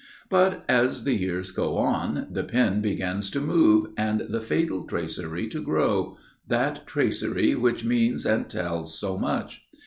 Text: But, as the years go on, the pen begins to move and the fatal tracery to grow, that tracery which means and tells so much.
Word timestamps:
But, 0.31 0.65
as 0.67 1.03
the 1.03 1.13
years 1.13 1.51
go 1.51 1.77
on, 1.77 2.25
the 2.31 2.43
pen 2.43 2.81
begins 2.81 3.29
to 3.29 3.39
move 3.39 3.89
and 3.95 4.21
the 4.27 4.41
fatal 4.41 4.83
tracery 4.87 5.47
to 5.49 5.61
grow, 5.61 6.17
that 6.47 6.87
tracery 6.87 7.53
which 7.53 7.85
means 7.85 8.25
and 8.25 8.49
tells 8.49 8.97
so 8.99 9.15
much. 9.15 9.61